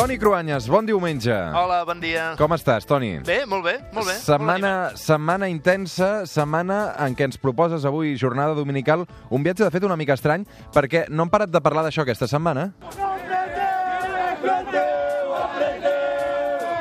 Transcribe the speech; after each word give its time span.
Toni 0.00 0.16
Cruanyes, 0.16 0.64
bon 0.72 0.86
diumenge. 0.88 1.34
Hola, 1.52 1.82
bon 1.84 1.98
dia. 2.00 2.30
Com 2.40 2.54
estàs, 2.56 2.86
Toni? 2.88 3.18
Bé, 3.26 3.42
molt 3.44 3.66
bé, 3.66 3.74
molt 3.92 4.08
bé. 4.08 4.14
Setmana, 4.16 4.70
setmana 4.96 5.50
intensa, 5.52 6.08
setmana 6.24 6.78
en 7.04 7.12
què 7.18 7.26
ens 7.28 7.36
proposes 7.36 7.84
avui, 7.84 8.14
jornada 8.16 8.56
dominical, 8.56 9.04
un 9.28 9.44
viatge 9.44 9.66
de 9.66 9.68
fet 9.74 9.84
una 9.84 10.00
mica 10.00 10.16
estrany, 10.16 10.48
perquè 10.72 11.04
no 11.12 11.28
hem 11.28 11.34
parat 11.36 11.52
de 11.52 11.60
parlar 11.60 11.84
d'això 11.84 12.06
aquesta 12.06 12.30
setmana. 12.32 12.70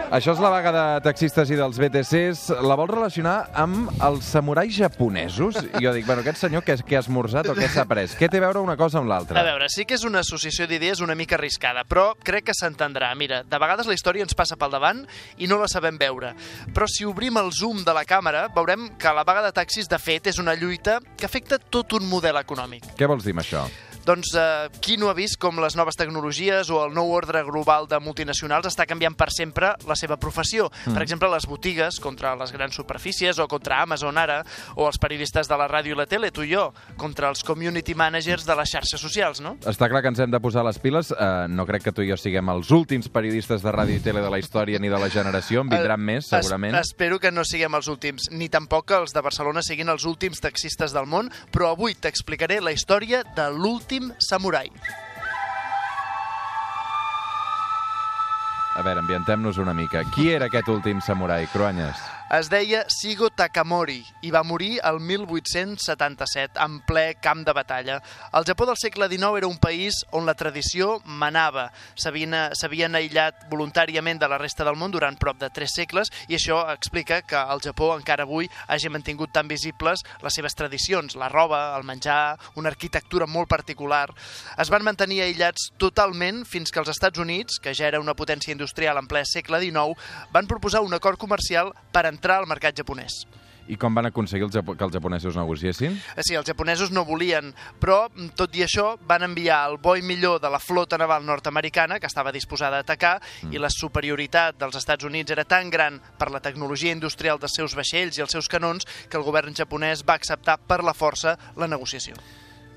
Això 0.10 0.34
és 0.34 0.40
la 0.42 0.50
vaga 0.50 0.72
de 0.74 0.84
taxistes 1.06 1.52
i 1.54 1.58
dels 1.58 1.78
BTCs. 1.78 2.40
La 2.66 2.74
vol 2.80 2.88
relacionar 2.90 3.52
amb 3.54 3.92
els 4.02 4.26
samurais 4.34 4.72
japonesos? 4.74 5.60
I 5.78 5.84
jo 5.84 5.92
dic, 5.94 6.08
bueno, 6.08 6.24
aquest 6.24 6.40
senyor 6.42 6.64
què, 6.66 6.80
què 6.82 6.98
ha 6.98 7.04
esmorzat 7.04 7.52
o 7.52 7.54
què 7.54 7.68
s'ha 7.70 7.86
pres? 7.86 8.16
Què 8.18 8.26
té 8.26 8.40
a 8.40 8.44
veure 8.48 8.64
una 8.66 8.74
cosa 8.80 8.98
amb 8.98 9.12
l'altra? 9.12 9.38
A 9.38 9.46
veure, 9.46 9.68
sí 9.70 9.86
que 9.86 9.94
és 10.00 10.06
una 10.08 10.24
associació 10.26 10.66
d'idees 10.66 11.04
una 11.06 11.14
mica 11.20 11.38
arriscada, 11.38 11.84
però 11.86 12.08
crec 12.26 12.48
que 12.50 12.56
s'entendrà. 12.58 13.12
Mira, 13.20 13.44
de 13.46 13.60
vegades 13.62 13.86
la 13.86 13.94
història 13.94 14.26
ens 14.26 14.34
passa 14.34 14.58
pel 14.58 14.74
davant 14.74 15.04
i 15.38 15.50
no 15.52 15.60
la 15.62 15.70
sabem 15.70 16.02
veure. 16.02 16.34
Però 16.74 16.90
si 16.90 17.06
obrim 17.06 17.38
el 17.38 17.54
zoom 17.54 17.84
de 17.86 17.94
la 17.94 18.06
càmera, 18.10 18.48
veurem 18.56 18.90
que 18.98 19.14
la 19.14 19.28
vaga 19.28 19.46
de 19.46 19.54
taxis, 19.54 19.92
de 19.92 20.02
fet, 20.02 20.34
és 20.34 20.42
una 20.42 20.58
lluita 20.58 20.98
que 21.14 21.30
afecta 21.30 21.62
tot 21.62 21.94
un 22.00 22.10
model 22.10 22.42
econòmic. 22.42 22.96
Què 22.98 23.06
vols 23.06 23.30
dir 23.30 23.38
amb 23.38 23.46
això? 23.46 23.68
Doncs 24.10 24.32
eh, 24.34 24.70
qui 24.82 24.96
no 24.98 25.12
ha 25.12 25.14
vist 25.14 25.38
com 25.38 25.60
les 25.62 25.76
noves 25.78 25.98
tecnologies 26.00 26.72
o 26.74 26.80
el 26.82 26.96
nou 26.98 27.12
ordre 27.14 27.44
global 27.46 27.86
de 27.86 28.00
multinacionals 28.02 28.66
està 28.66 28.88
canviant 28.90 29.14
per 29.14 29.28
sempre 29.30 29.76
la 29.86 29.98
seva 30.00 30.16
professió? 30.18 30.66
Mm. 30.88 30.96
Per 30.96 31.04
exemple, 31.04 31.30
les 31.30 31.46
botigues 31.46 32.00
contra 32.02 32.32
les 32.40 32.50
grans 32.56 32.74
superfícies 32.74 33.38
o 33.38 33.46
contra 33.52 33.84
Amazon 33.84 34.18
ara, 34.18 34.40
o 34.74 34.88
els 34.90 34.98
periodistes 34.98 35.46
de 35.46 35.60
la 35.62 35.68
ràdio 35.70 35.94
i 35.94 36.00
la 36.00 36.08
tele, 36.10 36.32
tu 36.34 36.42
i 36.42 36.50
jo, 36.50 36.72
contra 36.98 37.30
els 37.30 37.44
community 37.46 37.94
managers 37.94 38.48
de 38.48 38.56
les 38.58 38.74
xarxes 38.74 39.04
socials, 39.04 39.44
no? 39.46 39.54
Està 39.70 39.92
clar 39.92 40.02
que 40.02 40.10
ens 40.10 40.24
hem 40.26 40.34
de 40.34 40.42
posar 40.42 40.66
les 40.66 40.82
piles. 40.82 41.14
Uh, 41.14 41.46
no 41.46 41.68
crec 41.70 41.86
que 41.86 41.94
tu 41.94 42.02
i 42.02 42.10
jo 42.10 42.18
siguem 42.18 42.50
els 42.50 42.74
últims 42.74 43.12
periodistes 43.14 43.62
de 43.62 43.76
ràdio 43.76 44.00
i 44.00 44.02
tele 44.02 44.26
de 44.26 44.34
la 44.34 44.42
història 44.42 44.82
ni 44.82 44.90
de 44.90 44.98
la 44.98 45.12
generació. 45.14 45.62
En 45.62 45.70
vindran 45.76 46.02
uh, 46.02 46.08
més, 46.10 46.32
segurament. 46.34 46.80
Es, 46.82 46.96
espero 46.96 47.22
que 47.22 47.30
no 47.30 47.46
siguem 47.46 47.78
els 47.78 47.92
últims, 47.94 48.32
ni 48.34 48.50
tampoc 48.50 48.90
que 48.90 48.98
els 49.04 49.14
de 49.14 49.22
Barcelona 49.22 49.62
siguin 49.62 49.94
els 49.94 50.10
últims 50.10 50.42
taxistes 50.42 50.98
del 50.98 51.06
món, 51.06 51.30
però 51.54 51.76
avui 51.76 51.94
t'explicaré 51.94 52.58
la 52.66 52.74
història 52.74 53.22
de 53.38 53.50
l'últim 53.54 53.99
samurai. 54.18 54.68
A 58.76 58.84
veure, 58.86 59.02
ambientem-nos 59.02 59.60
una 59.60 59.74
mica. 59.76 60.06
Qui 60.14 60.30
era 60.32 60.48
aquest 60.48 60.70
últim 60.72 61.02
samurai, 61.04 61.44
Cruanyes? 61.52 62.19
Es 62.30 62.46
deia 62.46 62.84
Sigo 62.94 63.32
Takamori 63.34 64.04
i 64.22 64.30
va 64.30 64.44
morir 64.46 64.76
el 64.86 65.00
1877, 65.02 66.60
en 66.62 66.76
ple 66.86 67.16
camp 67.18 67.40
de 67.42 67.56
batalla. 67.58 67.96
El 68.38 68.46
Japó 68.46 68.68
del 68.70 68.78
segle 68.78 69.08
XIX 69.10 69.40
era 69.40 69.48
un 69.50 69.58
país 69.58 70.04
on 70.14 70.28
la 70.28 70.36
tradició 70.38 71.00
manava. 71.10 71.72
S'havien 71.98 73.00
aïllat 73.00 73.48
voluntàriament 73.50 74.22
de 74.22 74.30
la 74.30 74.38
resta 74.38 74.68
del 74.68 74.78
món 74.78 74.94
durant 74.94 75.18
prop 75.18 75.40
de 75.42 75.50
tres 75.50 75.74
segles 75.74 76.12
i 76.28 76.38
això 76.38 76.60
explica 76.70 77.24
que 77.26 77.42
el 77.56 77.64
Japó 77.66 77.96
encara 77.96 78.28
avui 78.30 78.46
hagi 78.68 78.94
mantingut 78.94 79.34
tan 79.34 79.50
visibles 79.50 80.06
les 80.22 80.38
seves 80.38 80.54
tradicions, 80.54 81.18
la 81.18 81.32
roba, 81.34 81.74
el 81.80 81.88
menjar, 81.90 82.38
una 82.62 82.70
arquitectura 82.70 83.26
molt 83.26 83.50
particular. 83.50 84.06
Es 84.62 84.70
van 84.70 84.86
mantenir 84.86 85.24
aïllats 85.26 85.72
totalment 85.82 86.46
fins 86.46 86.70
que 86.70 86.84
els 86.84 86.94
Estats 86.94 87.18
Units, 87.18 87.58
que 87.58 87.74
ja 87.74 87.90
era 87.90 88.06
una 88.06 88.14
potència 88.14 88.54
industrial 88.54 89.02
en 89.02 89.10
ple 89.10 89.26
segle 89.26 89.66
XIX, 89.66 89.98
van 90.30 90.46
proposar 90.46 90.86
un 90.86 90.94
acord 90.94 91.18
comercial 91.18 91.74
per 91.90 92.06
entrar 92.06 92.19
al 92.40 92.48
mercat 92.50 92.76
japonès. 92.76 93.24
I 93.70 93.78
com 93.78 93.94
van 93.94 94.08
aconseguir 94.10 94.48
el 94.48 94.52
Japó, 94.52 94.74
que 94.74 94.84
els 94.84 94.96
japonesos 94.96 95.36
negociessin? 95.38 95.94
Eh, 96.16 96.24
sí, 96.26 96.34
els 96.34 96.48
japonesos 96.48 96.90
no 96.90 97.04
volien, 97.06 97.52
però 97.80 98.00
tot 98.36 98.58
i 98.58 98.64
això 98.66 98.96
van 99.06 99.28
enviar 99.28 99.60
el 99.70 99.78
bo 99.78 99.94
i 99.96 100.02
millor 100.02 100.40
de 100.42 100.50
la 100.50 100.60
flota 100.60 100.98
naval 100.98 101.26
nord-americana, 101.28 102.00
que 102.00 102.10
estava 102.10 102.34
disposada 102.34 102.82
a 102.82 102.88
atacar, 102.88 103.20
mm. 103.44 103.54
i 103.54 103.62
la 103.62 103.70
superioritat 103.70 104.58
dels 104.58 104.82
Estats 104.82 105.06
Units 105.06 105.38
era 105.38 105.46
tan 105.46 105.70
gran 105.70 106.02
per 106.18 106.32
la 106.34 106.42
tecnologia 106.42 106.96
industrial 106.98 107.38
dels 107.38 107.62
seus 107.62 107.78
vaixells 107.78 108.18
i 108.18 108.26
els 108.26 108.34
seus 108.34 108.50
canons 108.50 108.90
que 109.08 109.22
el 109.22 109.28
govern 109.28 109.54
japonès 109.54 110.02
va 110.02 110.18
acceptar 110.18 110.58
per 110.66 110.82
la 110.84 110.98
força 110.98 111.38
la 111.56 111.70
negociació. 111.70 112.18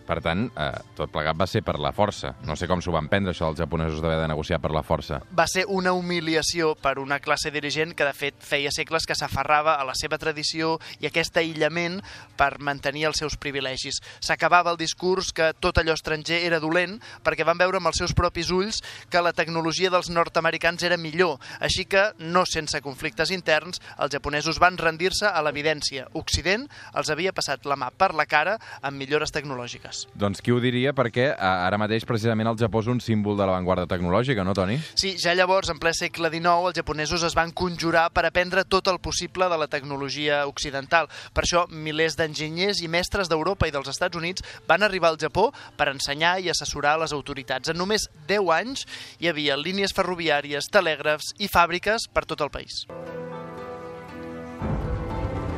Per 0.07 0.19
tant, 0.23 0.49
eh, 0.59 0.71
tot 0.97 1.13
plegat 1.13 1.39
va 1.39 1.47
ser 1.47 1.63
per 1.63 1.77
la 1.81 1.93
força. 1.95 2.33
No 2.47 2.57
sé 2.59 2.67
com 2.71 2.81
s'ho 2.83 2.93
van 2.95 3.09
prendre, 3.09 3.33
això 3.33 3.49
dels 3.51 3.61
japonesos 3.63 4.03
d'haver 4.03 4.19
de 4.21 4.29
negociar 4.33 4.59
per 4.61 4.73
la 4.75 4.83
força. 4.83 5.21
Va 5.31 5.47
ser 5.47 5.65
una 5.69 5.93
humiliació 5.93 6.75
per 6.75 6.99
una 6.99 7.21
classe 7.23 7.53
dirigent 7.55 7.95
que, 7.95 8.05
de 8.05 8.15
fet, 8.17 8.35
feia 8.43 8.73
segles 8.75 9.07
que 9.07 9.17
s'aferrava 9.19 9.77
a 9.79 9.87
la 9.87 9.95
seva 9.99 10.19
tradició 10.19 10.79
i 11.01 11.07
aquest 11.07 11.39
aïllament 11.39 12.01
per 12.37 12.59
mantenir 12.59 13.07
els 13.11 13.23
seus 13.23 13.37
privilegis. 13.37 14.01
S'acabava 14.21 14.73
el 14.73 14.81
discurs 14.81 15.33
que 15.33 15.53
tot 15.61 15.79
allò 15.79 15.95
estranger 15.95 16.43
era 16.47 16.61
dolent 16.61 16.99
perquè 17.23 17.47
van 17.47 17.61
veure 17.61 17.79
amb 17.79 17.93
els 17.93 18.03
seus 18.03 18.15
propis 18.15 18.51
ulls 18.51 18.83
que 19.11 19.23
la 19.23 19.33
tecnologia 19.33 19.91
dels 19.91 20.11
nord-americans 20.11 20.83
era 20.83 20.99
millor. 20.99 21.39
Així 21.61 21.87
que, 21.87 22.11
no 22.19 22.45
sense 22.47 22.83
conflictes 22.83 23.31
interns, 23.31 23.81
els 23.99 24.13
japonesos 24.13 24.59
van 24.59 24.79
rendir-se 24.79 25.31
a 25.31 25.43
l'evidència. 25.47 26.09
Occident 26.19 26.67
els 26.95 27.11
havia 27.11 27.33
passat 27.33 27.67
la 27.67 27.79
mà 27.79 27.93
per 27.95 28.13
la 28.19 28.27
cara 28.27 28.59
amb 28.83 28.99
millores 28.99 29.31
tecnològiques 29.33 29.92
vegades. 29.93 30.09
Doncs 30.15 30.41
qui 30.43 30.53
ho 30.53 30.61
diria, 30.61 30.93
perquè 30.93 31.33
ara 31.37 31.79
mateix 31.79 32.05
precisament 32.09 32.49
el 32.49 32.59
Japó 32.59 32.81
és 32.83 32.89
un 32.89 33.01
símbol 33.01 33.37
de 33.37 33.47
l'avantguarda 33.47 33.87
tecnològica, 33.87 34.45
no, 34.45 34.55
Toni? 34.55 34.79
Sí, 34.95 35.17
ja 35.19 35.35
llavors, 35.35 35.71
en 35.71 35.79
ple 35.79 35.93
segle 35.95 36.31
XIX, 36.31 36.69
els 36.69 36.79
japonesos 36.79 37.23
es 37.23 37.37
van 37.37 37.53
conjurar 37.53 38.09
per 38.13 38.27
aprendre 38.27 38.65
tot 38.65 38.89
el 38.89 39.01
possible 39.01 39.49
de 39.49 39.59
la 39.59 39.69
tecnologia 39.69 40.47
occidental. 40.47 41.09
Per 41.35 41.45
això, 41.45 41.67
milers 41.69 42.17
d'enginyers 42.17 42.83
i 42.83 42.89
mestres 42.89 43.29
d'Europa 43.29 43.69
i 43.69 43.75
dels 43.75 43.89
Estats 43.89 44.17
Units 44.17 44.43
van 44.69 44.83
arribar 44.83 45.13
al 45.13 45.21
Japó 45.21 45.51
per 45.77 45.91
ensenyar 45.93 46.39
i 46.41 46.51
assessorar 46.51 46.99
les 47.01 47.13
autoritats. 47.13 47.73
En 47.73 47.79
només 47.79 48.09
10 48.29 48.53
anys 48.53 48.87
hi 49.21 49.31
havia 49.31 49.59
línies 49.59 49.95
ferroviàries, 49.97 50.71
telègrafs 50.73 51.35
i 51.39 51.51
fàbriques 51.53 52.09
per 52.13 52.27
tot 52.27 52.41
el 52.41 52.53
país. 52.53 52.87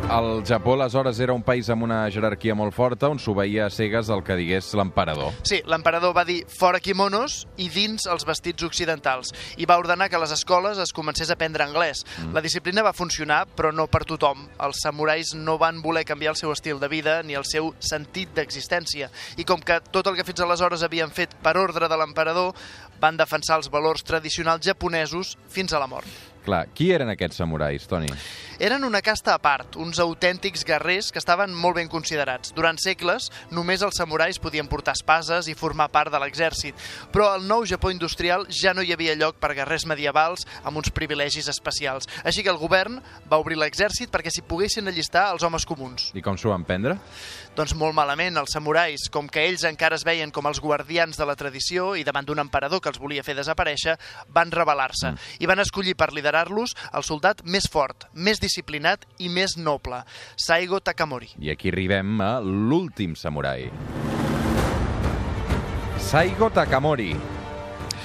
El 0.05 0.45
Japó, 0.45 0.75
aleshores, 0.75 1.19
era 1.19 1.33
un 1.33 1.43
país 1.43 1.69
amb 1.73 1.87
una 1.87 2.03
jerarquia 2.13 2.55
molt 2.55 2.75
forta 2.77 3.09
on 3.09 3.19
s'obeïa 3.19 3.65
a 3.67 3.73
cegues 3.73 4.11
el 4.13 4.21
que 4.23 4.37
digués 4.37 4.69
l'emperador. 4.77 5.33
Sí, 5.49 5.63
l'emperador 5.67 6.13
va 6.15 6.27
dir 6.29 6.43
fora 6.53 6.79
quimonos 6.79 7.39
i 7.57 7.71
dins 7.73 8.05
els 8.13 8.27
vestits 8.29 8.67
occidentals 8.69 9.33
i 9.57 9.67
va 9.67 9.79
ordenar 9.81 10.11
que 10.13 10.19
a 10.19 10.21
les 10.23 10.35
escoles 10.37 10.79
es 10.79 10.93
comencés 10.93 11.33
a 11.33 11.39
aprendre 11.39 11.65
anglès. 11.65 12.05
Mm. 12.19 12.35
La 12.37 12.45
disciplina 12.45 12.85
va 12.85 12.93
funcionar, 12.93 13.47
però 13.57 13.73
no 13.73 13.89
per 13.89 14.05
tothom. 14.05 14.45
Els 14.61 14.85
samurais 14.85 15.33
no 15.35 15.57
van 15.59 15.81
voler 15.83 16.05
canviar 16.05 16.35
el 16.35 16.39
seu 16.39 16.53
estil 16.53 16.79
de 16.79 16.93
vida 16.93 17.17
ni 17.25 17.35
el 17.35 17.49
seu 17.49 17.73
sentit 17.81 18.37
d'existència. 18.37 19.09
I 19.41 19.49
com 19.49 19.65
que 19.65 19.81
tot 19.91 20.07
el 20.07 20.21
que 20.21 20.29
fins 20.29 20.45
aleshores 20.45 20.85
havien 20.85 21.11
fet 21.11 21.35
per 21.43 21.57
ordre 21.57 21.89
de 21.89 21.99
l'emperador, 21.99 22.53
van 23.01 23.17
defensar 23.17 23.57
els 23.59 23.73
valors 23.73 24.05
tradicionals 24.05 24.69
japonesos 24.69 25.39
fins 25.49 25.73
a 25.73 25.81
la 25.81 25.89
mort. 25.89 26.34
Clar, 26.45 26.67
qui 26.77 26.91
eren 26.93 27.09
aquests 27.09 27.39
samurais, 27.41 27.87
Toni? 27.89 28.11
Eren 28.61 28.85
una 28.85 29.01
casta 29.03 29.33
a 29.35 29.41
part, 29.43 29.79
uns 29.81 29.99
autèntics 30.03 30.63
guerrers 30.69 31.09
que 31.11 31.19
estaven 31.19 31.55
molt 31.57 31.79
ben 31.79 31.89
considerats. 31.89 32.53
Durant 32.55 32.77
segles, 32.79 33.31
només 33.51 33.83
els 33.83 33.97
samurais 33.99 34.39
podien 34.39 34.69
portar 34.69 34.93
espases 34.95 35.49
i 35.49 35.57
formar 35.57 35.89
part 35.95 36.13
de 36.13 36.21
l'exèrcit, 36.21 36.77
però 37.15 37.31
al 37.33 37.47
nou 37.49 37.65
Japó 37.67 37.91
industrial 37.91 38.45
ja 38.53 38.75
no 38.77 38.85
hi 38.85 38.93
havia 38.93 39.17
lloc 39.17 39.41
per 39.41 39.55
guerrers 39.57 39.87
medievals 39.89 40.45
amb 40.63 40.83
uns 40.83 40.93
privilegis 40.93 41.49
especials. 41.49 42.11
Així 42.23 42.45
que 42.45 42.53
el 42.53 42.61
govern 42.61 43.01
va 43.31 43.41
obrir 43.41 43.57
l'exèrcit 43.59 44.13
perquè 44.13 44.31
s'hi 44.31 44.45
poguessin 44.45 44.93
allistar 44.93 45.31
els 45.33 45.43
homes 45.49 45.65
comuns. 45.65 46.11
I 46.15 46.23
com 46.23 46.37
s'ho 46.37 46.53
van 46.53 46.69
prendre? 46.69 46.99
Doncs 47.55 47.77
molt 47.79 47.95
malament, 47.95 48.35
els 48.37 48.51
samurais, 48.51 49.07
com 49.15 49.29
que 49.31 49.45
ells 49.47 49.63
encara 49.69 49.95
es 49.95 50.03
veien 50.05 50.33
com 50.35 50.47
els 50.51 50.59
guardians 50.61 51.17
de 51.17 51.27
la 51.27 51.37
tradició 51.39 51.93
i 51.95 52.03
davant 52.03 52.27
d'un 52.27 52.43
emperador 52.43 52.83
que 52.83 52.91
els 52.91 52.99
volia 52.99 53.23
fer 53.23 53.37
desaparèixer, 53.39 53.95
van 54.35 54.51
rebel·lar-se 54.51 55.13
mm. 55.13 55.37
i 55.39 55.47
van 55.47 55.63
escollir 55.63 55.95
per 55.95 56.11
liderar 56.11 56.34
liderar-los 56.35 56.75
el 56.93 57.05
soldat 57.07 57.43
més 57.47 57.69
fort, 57.71 58.09
més 58.15 58.41
disciplinat 58.43 59.07
i 59.19 59.29
més 59.29 59.57
noble, 59.57 60.03
Saigo 60.37 60.81
Takamori. 60.81 61.31
I 61.39 61.51
aquí 61.55 61.71
arribem 61.71 62.21
a 62.21 62.41
l'últim 62.41 63.15
samurai. 63.15 63.71
Saigo 65.99 66.51
Takamori, 66.51 67.15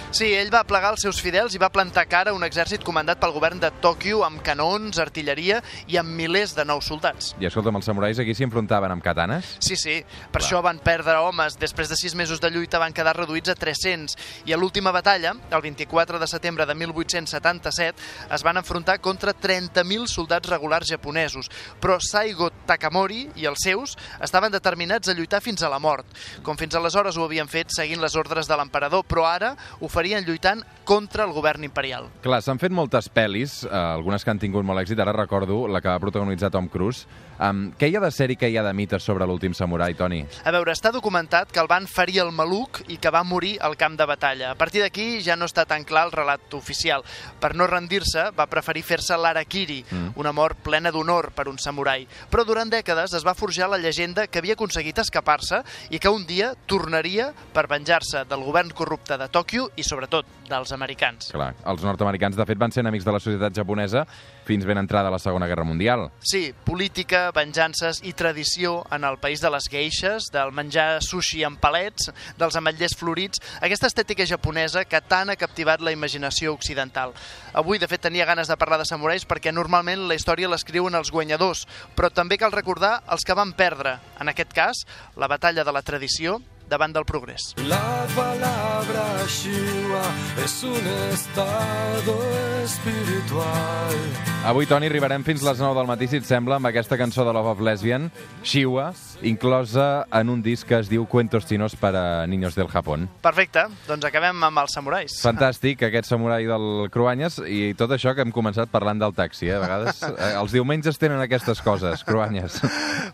Sí, 0.09 0.25
ell 0.33 0.49
va 0.49 0.63
plegar 0.65 0.89
els 0.95 1.03
seus 1.05 1.19
fidels 1.21 1.53
i 1.53 1.59
va 1.61 1.67
plantar 1.69 2.07
cara 2.09 2.31
a 2.31 2.33
un 2.33 2.41
exèrcit 2.41 2.81
comandat 2.81 3.19
pel 3.21 3.29
govern 3.35 3.59
de 3.61 3.69
Tòquio 3.83 4.23
amb 4.25 4.41
canons, 4.41 4.97
artilleria 4.97 5.59
i 5.85 5.99
amb 6.01 6.09
milers 6.17 6.55
de 6.57 6.63
nous 6.65 6.87
soldats. 6.89 7.35
I 7.37 7.45
escolta'm, 7.45 7.77
els 7.77 7.85
samurais 7.85 8.17
aquí 8.17 8.33
s'hi 8.33 8.47
enfrontaven 8.47 8.89
amb 8.89 9.05
katanes? 9.05 9.51
Sí, 9.61 9.77
sí. 9.77 9.99
Per 10.33 10.39
Clar. 10.39 10.47
això 10.47 10.63
van 10.65 10.79
perdre 10.81 11.13
homes. 11.21 11.59
Després 11.61 11.91
de 11.93 11.97
sis 11.99 12.15
mesos 12.17 12.41
de 12.41 12.49
lluita 12.49 12.81
van 12.81 12.95
quedar 12.97 13.13
reduïts 13.19 13.53
a 13.53 13.55
300. 13.55 14.17
I 14.49 14.55
a 14.55 14.57
l'última 14.57 14.89
batalla, 14.91 15.35
el 15.51 15.61
24 15.61 16.17
de 16.17 16.27
setembre 16.27 16.65
de 16.65 16.73
1877, 16.73 18.01
es 18.33 18.43
van 18.43 18.57
enfrontar 18.57 18.97
contra 19.05 19.35
30.000 19.37 20.09
soldats 20.09 20.49
regulars 20.49 20.89
japonesos. 20.89 21.51
Però 21.79 21.99
Saigo 22.01 22.49
Takamori 22.65 23.27
i 23.37 23.45
els 23.45 23.61
seus 23.61 23.93
estaven 24.25 24.51
determinats 24.51 25.07
a 25.07 25.13
lluitar 25.13 25.43
fins 25.45 25.61
a 25.61 25.69
la 25.69 25.77
mort. 25.77 26.09
Com 26.41 26.57
fins 26.57 26.73
aleshores 26.73 27.15
ho 27.15 27.29
havien 27.29 27.47
fet 27.47 27.69
seguint 27.77 28.01
les 28.01 28.17
ordres 28.17 28.49
de 28.49 28.57
l'emperador, 28.57 29.05
però 29.05 29.29
ara 29.29 29.53
ho 29.79 29.87
oferien 29.99 30.23
lluitant 30.23 30.63
contra 30.87 31.25
el 31.25 31.33
govern 31.35 31.65
imperial. 31.67 32.07
Clar, 32.23 32.39
s'han 32.41 32.57
fet 32.57 32.71
moltes 32.73 33.11
pel·lis, 33.13 33.59
eh, 33.67 33.69
algunes 33.69 34.23
que 34.23 34.31
han 34.31 34.39
tingut 34.39 34.63
molt 34.65 34.79
èxit, 34.81 34.99
ara 35.03 35.11
recordo 35.13 35.67
la 35.67 35.81
que 35.83 35.91
va 35.91 35.99
protagonitzar 35.99 36.49
Tom 36.49 36.69
Cruise. 36.71 37.05
Um, 37.39 37.69
què 37.79 37.87
hi 37.87 37.95
ha 37.95 38.01
de 38.03 38.09
sèrie, 38.11 38.35
què 38.35 38.49
hi 38.51 38.57
ha 38.59 38.63
de 38.65 38.73
mites 38.75 39.05
sobre 39.05 39.23
l'últim 39.23 39.53
samurai, 39.55 39.93
Toni? 39.95 40.19
A 40.43 40.51
veure, 40.51 40.73
està 40.75 40.91
documentat 40.91 41.53
que 41.53 41.61
el 41.61 41.69
van 41.71 41.85
ferir 41.87 42.19
al 42.19 42.33
maluc 42.35 42.81
i 42.91 42.97
que 42.99 43.11
va 43.15 43.21
morir 43.23 43.53
al 43.63 43.77
camp 43.79 43.95
de 43.95 44.07
batalla. 44.09 44.49
A 44.51 44.57
partir 44.59 44.81
d'aquí 44.83 45.21
ja 45.23 45.37
no 45.39 45.47
està 45.47 45.63
tan 45.69 45.85
clar 45.87 46.07
el 46.09 46.11
relat 46.11 46.57
oficial. 46.57 47.05
Per 47.39 47.53
no 47.55 47.67
rendir-se, 47.69 48.25
va 48.35 48.49
preferir 48.51 48.83
fer-se 48.83 49.15
l'Arakiri, 49.15 49.79
mm. 49.85 50.09
una 50.19 50.33
mort 50.35 50.59
plena 50.65 50.91
d'honor 50.91 51.29
per 51.37 51.47
un 51.47 51.61
samurai. 51.61 52.03
Però 52.29 52.43
durant 52.43 52.73
dècades 52.73 53.15
es 53.15 53.23
va 53.23 53.37
forjar 53.39 53.69
la 53.71 53.79
llegenda 53.79 54.27
que 54.27 54.43
havia 54.43 54.57
aconseguit 54.59 54.99
escapar-se 54.99 55.61
i 55.95 55.99
que 55.99 56.11
un 56.11 56.27
dia 56.27 56.51
tornaria 56.67 57.29
per 57.53 57.69
venjar-se 57.71 58.25
del 58.27 58.43
govern 58.43 58.75
corrupte 58.75 59.15
de 59.15 59.29
Tòquio 59.31 59.69
i, 59.77 59.87
sobretot, 59.89 60.27
dels 60.49 60.73
americans. 60.75 61.31
Clar, 61.33 61.51
els 61.69 61.83
nord-americans, 61.85 62.37
de 62.37 62.45
fet, 62.47 62.59
van 62.61 62.73
ser 62.73 62.83
enemics 62.85 63.07
de 63.07 63.15
la 63.15 63.21
societat 63.23 63.55
japonesa 63.55 64.05
fins 64.49 64.65
ben 64.65 64.79
entrada 64.81 65.11
la 65.13 65.19
Segona 65.21 65.47
Guerra 65.49 65.65
Mundial. 65.67 66.07
Sí, 66.25 66.49
política, 66.65 67.29
venjances 67.35 68.01
i 68.05 68.13
tradició 68.17 68.83
en 68.93 69.05
el 69.05 69.19
país 69.21 69.41
de 69.41 69.51
les 69.53 69.69
geixes, 69.69 70.29
del 70.33 70.53
menjar 70.55 71.03
sushi 71.05 71.43
amb 71.45 71.59
palets, 71.61 72.09
dels 72.39 72.57
ametllers 72.57 72.95
florits, 72.97 73.41
aquesta 73.61 73.89
estètica 73.89 74.25
japonesa 74.29 74.85
que 74.89 75.01
tant 75.01 75.29
ha 75.29 75.37
captivat 75.39 75.83
la 75.85 75.93
imaginació 75.93 76.53
occidental. 76.55 77.13
Avui, 77.53 77.77
de 77.81 77.89
fet, 77.89 78.01
tenia 78.05 78.27
ganes 78.29 78.49
de 78.49 78.57
parlar 78.57 78.79
de 78.81 78.87
samurais 78.89 79.25
perquè 79.29 79.53
normalment 79.53 80.07
la 80.09 80.17
història 80.17 80.49
l'escriuen 80.49 80.97
els 80.97 81.11
guanyadors, 81.13 81.65
però 81.95 82.09
també 82.13 82.37
cal 82.37 82.53
recordar 82.55 82.99
els 83.09 83.25
que 83.25 83.37
van 83.37 83.53
perdre, 83.57 83.97
en 84.19 84.31
aquest 84.31 84.53
cas, 84.55 84.85
la 85.17 85.29
batalla 85.29 85.65
de 85.65 85.75
la 85.75 85.85
tradició 85.85 86.39
davant 86.69 86.93
del 86.95 87.05
progrés. 87.09 87.53
La 87.67 88.05
palabra 88.15 89.05
Shiva 89.27 90.05
és 90.45 90.55
un 90.63 90.87
estado 91.11 92.15
espiritual. 92.63 93.97
Avui, 94.45 94.65
Toni, 94.69 94.87
arribarem 94.87 95.23
fins 95.27 95.41
les 95.43 95.59
9 95.59 95.75
del 95.75 95.87
matí, 95.89 96.07
si 96.07 96.15
et 96.21 96.25
sembla, 96.27 96.55
amb 96.61 96.69
aquesta 96.69 96.95
cançó 96.97 97.25
de 97.27 97.33
Love 97.35 97.51
of 97.57 97.63
Lesbian, 97.65 98.07
Shiva, 98.43 98.93
inclosa 99.21 100.05
en 100.15 100.29
un 100.31 100.41
disc 100.45 100.65
que 100.69 100.77
es 100.79 100.87
diu 100.89 101.03
Cuentos 101.11 101.45
chinos 101.49 101.75
para 101.75 102.25
niños 102.27 102.55
del 102.55 102.69
Japón. 102.71 103.09
Perfecte, 103.21 103.65
doncs 103.89 104.07
acabem 104.07 104.39
amb 104.47 104.61
els 104.63 104.71
samurais. 104.77 105.17
Fantàstic, 105.25 105.83
aquest 105.89 106.07
samurai 106.07 106.47
del 106.47 106.87
Cruanyes 106.93 107.41
i 107.51 107.73
tot 107.77 107.91
això 107.97 108.13
que 108.15 108.23
hem 108.23 108.31
començat 108.31 108.71
parlant 108.71 109.01
del 109.01 109.13
taxi, 109.17 109.49
eh? 109.49 109.57
A 109.57 109.63
vegades 109.65 109.99
eh, 110.07 110.31
els 110.39 110.55
diumenges 110.55 110.97
tenen 111.01 111.19
aquestes 111.25 111.59
coses, 111.65 112.05
Cruanyes. 112.07 112.61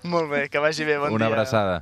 Molt 0.06 0.30
bé, 0.30 0.44
que 0.54 0.62
vagi 0.62 0.86
bé, 0.86 1.00
bon 1.02 1.10
Una 1.16 1.26
dia. 1.26 1.34
abraçada. 1.34 1.74